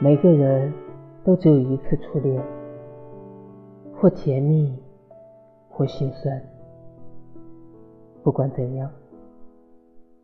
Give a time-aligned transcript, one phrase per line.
[0.00, 0.72] 每个人
[1.24, 2.40] 都只有一次初恋，
[3.96, 4.72] 或甜蜜，
[5.68, 6.40] 或心酸。
[8.22, 8.88] 不管怎样，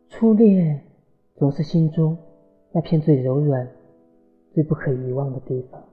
[0.07, 0.81] 初恋
[1.35, 2.17] 总是心中
[2.71, 3.67] 那片最柔软、
[4.53, 5.83] 最不可遗忘的地方。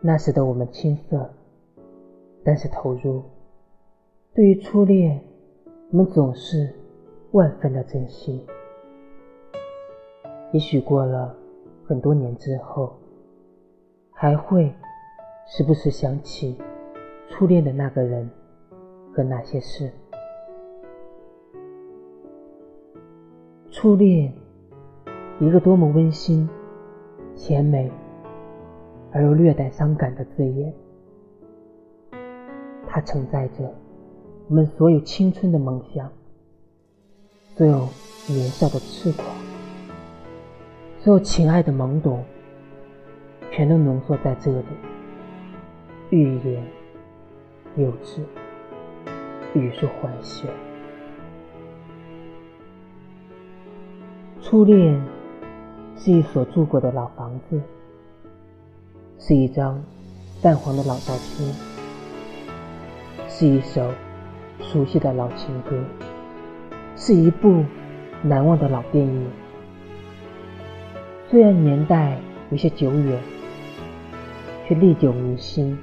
[0.00, 1.30] 那时的我们青涩，
[2.42, 3.22] 但是投入。
[4.34, 5.20] 对于初恋，
[5.92, 6.74] 我们总是
[7.30, 8.44] 万分的珍惜。
[10.54, 11.34] 也许过了
[11.84, 12.96] 很多年之后，
[14.12, 14.72] 还会
[15.48, 16.56] 时不时想起
[17.28, 18.30] 初恋的那个人
[19.12, 19.90] 和那些事。
[23.72, 24.32] 初恋，
[25.40, 26.48] 一个多么温馨、
[27.34, 27.90] 甜美
[29.10, 30.72] 而又略带伤感的字眼，
[32.86, 33.74] 它承载着
[34.48, 36.08] 我们所有青春的梦想，
[37.56, 37.88] 所有
[38.28, 39.43] 年少的痴狂。
[41.04, 42.24] 所有情爱的懵懂，
[43.52, 44.64] 全都浓缩在这里。
[46.08, 46.64] 欲言
[47.76, 48.22] 又止，
[49.52, 50.48] 欲说还休。
[54.40, 54.98] 初恋
[55.94, 57.60] 是一所住过的老房子，
[59.18, 59.84] 是一张
[60.40, 61.54] 泛黄的老照片，
[63.28, 63.90] 是一首
[64.58, 65.76] 熟悉的老情歌，
[66.96, 67.62] 是一部
[68.22, 69.30] 难忘的老电影。
[71.34, 72.16] 虽然年代
[72.52, 73.20] 有些久远，
[74.68, 75.76] 却历久弥新，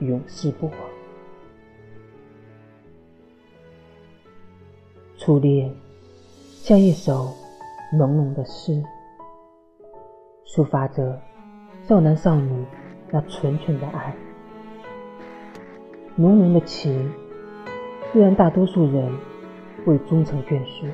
[0.00, 0.76] 永世不忘。
[5.16, 5.74] 初恋
[6.62, 7.32] 像一首
[7.98, 8.84] 朦胧的诗，
[10.44, 11.22] 抒发着
[11.88, 12.62] 少男少女
[13.10, 14.14] 那纯纯的爱。
[16.16, 17.10] 浓浓的情，
[18.12, 19.10] 虽然大多数人
[19.86, 20.84] 未终成眷属。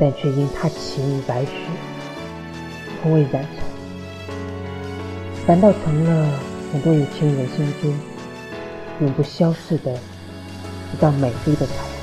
[0.00, 1.50] 但却因他情如白雪，
[3.02, 3.50] 从未染尘，
[5.46, 6.26] 反倒成了
[6.72, 7.94] 很多有情人心中
[9.02, 11.99] 永不消逝的一道美丽的彩虹。